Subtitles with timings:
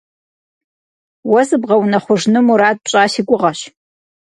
[1.31, 3.59] Уэ зыбгъэунэхъужыну мурад пщӏа си гугъэщ.